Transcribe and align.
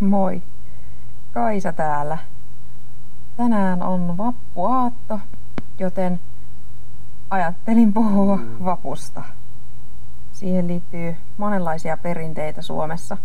Moi, 0.00 0.42
Kaisa 1.32 1.72
täällä. 1.72 2.18
Tänään 3.36 3.82
on 3.82 4.18
vappuaatto, 4.18 5.20
joten 5.78 6.20
ajattelin 7.30 7.92
puhua 7.92 8.38
vapusta. 8.64 9.22
Siihen 10.32 10.66
liittyy 10.66 11.16
monenlaisia 11.36 11.96
perinteitä 11.96 12.62
Suomessa, 12.62 13.16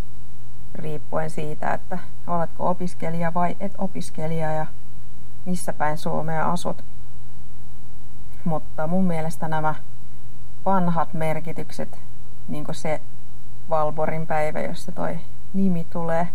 riippuen 0.74 1.30
siitä, 1.30 1.74
että 1.74 1.98
oletko 2.26 2.70
opiskelija 2.70 3.34
vai 3.34 3.56
et 3.60 3.72
opiskelija 3.78 4.52
ja 4.52 4.66
missä 5.46 5.72
päin 5.72 5.98
Suomea 5.98 6.50
asut. 6.50 6.84
Mutta 8.44 8.86
mun 8.86 9.04
mielestä 9.04 9.48
nämä 9.48 9.74
vanhat 10.64 11.14
merkitykset, 11.14 11.98
niin 12.48 12.64
kuin 12.64 12.74
se 12.74 13.00
Valborin 13.70 14.26
päivä, 14.26 14.60
jossa 14.60 14.92
toi 14.92 15.18
nimi 15.52 15.86
tulee, 15.90 16.28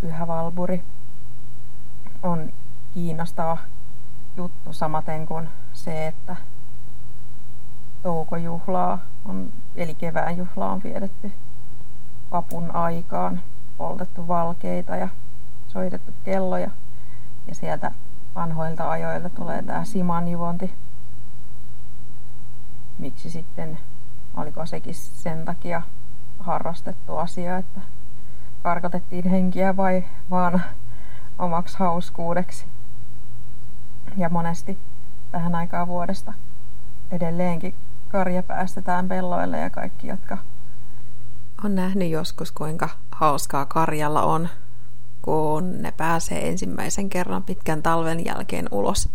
Pyhä 0.00 0.26
Valburi, 0.26 0.84
on 2.22 2.52
kiinnostava 2.94 3.58
juttu 4.36 4.72
samaten 4.72 5.26
kuin 5.26 5.48
se, 5.72 6.06
että 6.06 6.36
toukojuhlaa 8.02 8.98
on, 9.24 9.52
eli 9.76 9.94
kevään 9.94 10.36
juhlaa 10.36 10.72
on 10.72 10.82
vietetty 10.82 11.32
vapun 12.30 12.74
aikaan, 12.74 13.40
poltettu 13.76 14.28
valkeita 14.28 14.96
ja 14.96 15.08
soitettu 15.68 16.12
kelloja. 16.24 16.70
Ja 17.46 17.54
sieltä 17.54 17.90
vanhoilta 18.34 18.90
ajoilta 18.90 19.30
tulee 19.30 19.62
tämä 19.62 19.84
simanjuonti. 19.84 20.74
Miksi 22.98 23.30
sitten, 23.30 23.78
oliko 24.36 24.66
sekin 24.66 24.94
sen 24.94 25.44
takia 25.44 25.82
harrastettu 26.38 27.16
asia, 27.16 27.58
että 27.58 27.80
karkotettiin 28.66 29.30
henkiä 29.30 29.76
vai 29.76 30.04
vaan 30.30 30.62
omaksi 31.38 31.78
hauskuudeksi. 31.78 32.66
Ja 34.16 34.28
monesti 34.28 34.78
tähän 35.30 35.54
aikaan 35.54 35.88
vuodesta 35.88 36.34
edelleenkin 37.10 37.74
karja 38.08 38.42
päästetään 38.42 39.08
pelloille 39.08 39.58
ja 39.58 39.70
kaikki, 39.70 40.06
jotka 40.06 40.38
on 41.64 41.74
nähnyt 41.74 42.10
joskus, 42.10 42.52
kuinka 42.52 42.88
hauskaa 43.10 43.66
karjalla 43.66 44.22
on, 44.22 44.48
kun 45.22 45.82
ne 45.82 45.92
pääsee 45.96 46.48
ensimmäisen 46.48 47.08
kerran 47.08 47.42
pitkän 47.42 47.82
talven 47.82 48.24
jälkeen 48.24 48.68
ulos, 48.70 49.08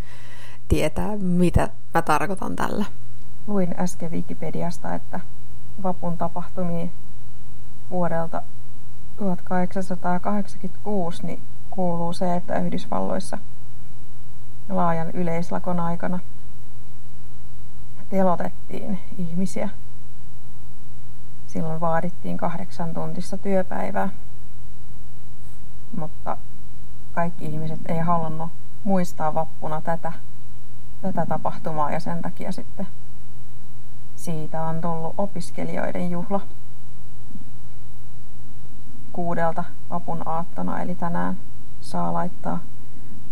tietää, 0.68 1.18
mitä 1.18 1.70
mä 1.94 2.02
tarkoitan 2.02 2.56
tällä. 2.56 2.86
Luin 3.48 3.76
äsken 3.80 4.12
Wikipediasta, 4.12 4.94
että 4.94 5.20
vapun 5.84 6.18
tapahtumiin 6.18 6.94
vuodelta 7.90 8.42
1886 9.18 11.26
niin 11.26 11.42
kuuluu 11.70 12.14
se, 12.14 12.36
että 12.36 12.60
Yhdysvalloissa 12.60 13.38
laajan 14.70 15.12
yleislakon 15.12 15.80
aikana 15.80 16.20
telotettiin 18.10 19.00
ihmisiä. 19.18 19.70
Silloin 21.48 21.80
vaadittiin 21.80 22.38
kahdeksan 22.38 22.94
tuntista 22.94 23.38
työpäivää, 23.38 24.10
mutta 25.98 26.38
kaikki 27.14 27.46
ihmiset 27.46 27.80
ei 27.86 28.00
halunnut 28.00 28.52
muistaa 28.84 29.34
vappuna 29.34 29.82
tätä, 29.82 30.14
tätä 31.02 31.26
tapahtumaa 31.26 31.92
ja 31.92 32.00
sen 32.00 32.22
takia 32.22 32.52
sitten 32.52 32.88
siitä 34.16 34.64
on 34.64 34.82
tullut 34.82 35.16
opiskelijoiden 35.18 36.12
juhla 36.12 36.42
kuudelta 39.14 39.64
vapun 39.90 40.28
aattona, 40.28 40.82
eli 40.82 40.96
tänään 40.96 41.38
saa 41.82 42.14
laittaa 42.14 42.60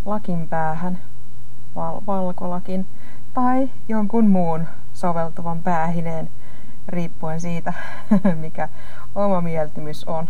lakin 0.05 0.47
päähän, 0.47 0.99
val- 1.75 2.01
valkolakin 2.07 2.85
tai 3.33 3.69
jonkun 3.87 4.27
muun 4.27 4.67
soveltuvan 4.93 5.59
päähineen, 5.63 6.29
riippuen 6.87 7.41
siitä, 7.41 7.73
mikä 8.41 8.69
oma 9.15 9.41
mieltymys 9.41 10.03
on. 10.03 10.29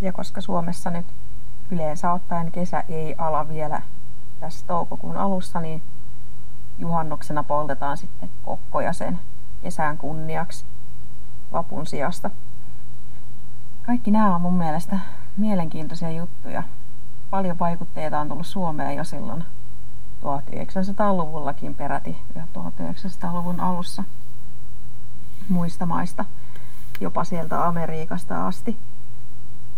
Ja 0.00 0.12
koska 0.12 0.40
Suomessa 0.40 0.90
nyt 0.90 1.06
yleensä 1.70 2.12
ottaen 2.12 2.52
kesä 2.52 2.84
ei 2.88 3.14
ala 3.18 3.48
vielä 3.48 3.82
tässä 4.40 4.66
toukokuun 4.66 5.16
alussa, 5.16 5.60
niin 5.60 5.82
juhannuksena 6.78 7.42
poltetaan 7.42 7.96
sitten 7.96 8.30
kokkoja 8.44 8.92
sen 8.92 9.18
kesän 9.62 9.98
kunniaksi 9.98 10.64
vapun 11.54 11.86
sijasta. 11.86 12.30
Kaikki 13.82 14.10
nämä 14.10 14.34
on 14.34 14.42
mun 14.42 14.54
mielestä 14.54 14.98
mielenkiintoisia 15.36 16.10
juttuja. 16.10 16.62
Paljon 17.30 17.58
vaikutteita 17.58 18.20
on 18.20 18.28
tullut 18.28 18.46
Suomeen 18.46 18.96
jo 18.96 19.04
silloin 19.04 19.44
1900-luvullakin 20.22 21.74
peräti 21.74 22.16
ja 22.34 22.42
1900-luvun 22.58 23.60
alussa 23.60 24.04
muista 25.48 25.86
maista, 25.86 26.24
jopa 27.00 27.24
sieltä 27.24 27.66
Amerikasta 27.66 28.46
asti. 28.46 28.78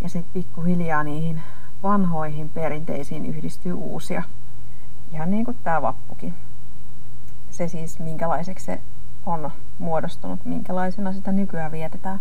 Ja 0.01 0.09
sitten 0.09 0.33
pikkuhiljaa 0.33 1.03
niihin 1.03 1.43
vanhoihin 1.83 2.49
perinteisiin 2.49 3.27
yhdistyy 3.27 3.73
uusia. 3.73 4.23
Ihan 5.13 5.31
niin 5.31 5.45
kuin 5.45 5.57
tämä 5.65 5.83
vappukin. 5.83 6.35
Se 7.51 7.69
siis, 7.69 7.99
minkälaiseksi 7.99 8.65
se 8.65 8.81
on 9.27 9.51
muodostunut, 9.79 10.45
minkälaisena 10.45 11.13
sitä 11.13 11.33
nykyään 11.33 11.73
vietetään. 11.73 12.21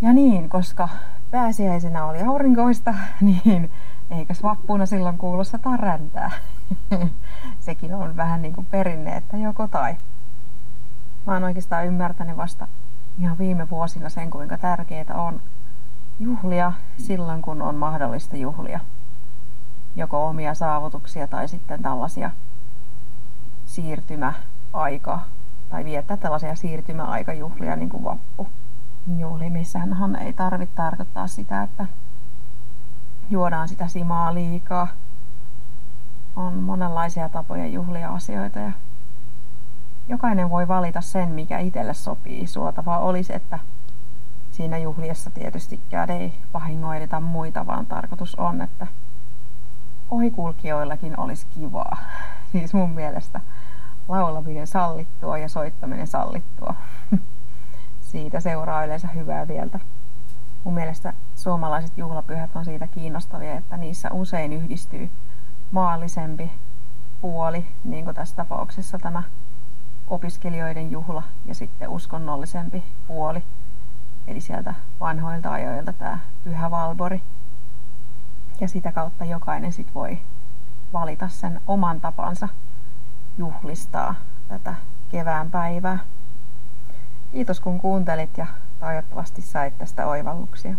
Ja 0.00 0.12
niin, 0.12 0.48
koska 0.48 0.88
pääsiäisenä 1.30 2.04
oli 2.04 2.22
aurinkoista, 2.22 2.94
niin 3.20 3.70
eikös 4.10 4.42
vappuna 4.42 4.86
silloin 4.86 5.18
kuulu 5.18 5.44
sata 5.44 5.76
räntää. 5.76 6.30
Sekin 7.60 7.94
on 7.94 8.16
vähän 8.16 8.42
niin 8.42 8.54
kuin 8.54 8.66
perinne, 8.70 9.16
että 9.16 9.36
joko 9.36 9.68
tai. 9.68 9.96
Mä 11.26 11.32
oon 11.32 11.44
oikeastaan 11.44 11.86
ymmärtänyt 11.86 12.36
vasta 12.36 12.68
ihan 13.18 13.38
viime 13.38 13.70
vuosina 13.70 14.08
sen, 14.08 14.30
kuinka 14.30 14.58
tärkeää 14.58 15.14
on 15.14 15.40
juhlia 16.20 16.72
silloin, 16.96 17.42
kun 17.42 17.62
on 17.62 17.74
mahdollista 17.74 18.36
juhlia. 18.36 18.80
Joko 19.96 20.28
omia 20.28 20.54
saavutuksia 20.54 21.26
tai 21.28 21.48
sitten 21.48 21.82
tällaisia 21.82 22.30
siirtymäaika 23.66 25.20
tai 25.72 25.84
viettää 25.84 26.16
tällaisia 26.16 26.54
siirtymäaikajuhlia 26.54 27.76
niin 27.76 27.88
kuin 27.88 28.04
vappu. 28.04 28.48
Juhlimissahan 29.18 30.16
ei 30.16 30.32
tarvitse 30.32 30.74
tarkoittaa 30.74 31.26
sitä, 31.26 31.62
että 31.62 31.86
juodaan 33.30 33.68
sitä 33.68 33.88
simaa 33.88 34.34
liikaa. 34.34 34.88
On 36.36 36.54
monenlaisia 36.54 37.28
tapoja 37.28 37.66
juhlia 37.66 38.08
asioita 38.08 38.58
ja 38.58 38.72
jokainen 40.08 40.50
voi 40.50 40.68
valita 40.68 41.00
sen, 41.00 41.28
mikä 41.28 41.58
itselle 41.58 41.94
sopii. 41.94 42.46
Suotavaa 42.46 42.98
olisi, 42.98 43.34
että 43.34 43.58
siinä 44.50 44.78
juhliessa 44.78 45.30
tietystikään 45.30 46.10
ei 46.10 46.32
vahingoideta 46.54 47.20
muita, 47.20 47.66
vaan 47.66 47.86
tarkoitus 47.86 48.34
on, 48.34 48.62
että 48.62 48.86
ohikulkijoillakin 50.10 51.20
olisi 51.20 51.46
kivaa. 51.54 51.98
Siis 52.52 52.74
mun 52.74 52.90
mielestä 52.90 53.40
laulaminen 54.08 54.66
sallittua 54.66 55.38
ja 55.38 55.48
soittaminen 55.48 56.06
sallittua. 56.06 56.74
siitä 58.10 58.40
seuraa 58.40 58.84
yleensä 58.84 59.08
hyvää 59.08 59.48
vieltä. 59.48 59.80
Mun 60.64 60.74
mielestä 60.74 61.12
suomalaiset 61.36 61.98
juhlapyhät 61.98 62.50
on 62.54 62.64
siitä 62.64 62.86
kiinnostavia, 62.86 63.54
että 63.54 63.76
niissä 63.76 64.10
usein 64.12 64.52
yhdistyy 64.52 65.10
maallisempi 65.70 66.50
puoli, 67.20 67.66
niin 67.84 68.04
kuin 68.04 68.16
tässä 68.16 68.36
tapauksessa 68.36 68.98
tämä 68.98 69.22
opiskelijoiden 70.06 70.90
juhla 70.90 71.22
ja 71.46 71.54
sitten 71.54 71.88
uskonnollisempi 71.88 72.82
puoli. 73.06 73.42
Eli 74.26 74.40
sieltä 74.40 74.74
vanhoilta 75.00 75.52
ajoilta 75.52 75.92
tämä 75.92 76.18
Pyhä 76.44 76.70
Valbori. 76.70 77.22
Ja 78.60 78.68
sitä 78.68 78.92
kautta 78.92 79.24
jokainen 79.24 79.72
sit 79.72 79.94
voi 79.94 80.18
valita 80.92 81.28
sen 81.28 81.60
oman 81.66 82.00
tapansa 82.00 82.48
juhlistaa 83.38 84.14
tätä 84.48 84.74
kevään 85.10 85.50
päivää. 85.50 85.98
Kiitos 87.32 87.60
kun 87.60 87.80
kuuntelit 87.80 88.38
ja 88.38 88.46
toivottavasti 88.80 89.42
sait 89.42 89.78
tästä 89.78 90.06
oivalluksia. 90.06 90.74